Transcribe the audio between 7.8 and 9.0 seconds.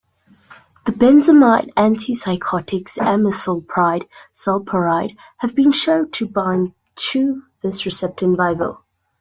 receptor in vivo.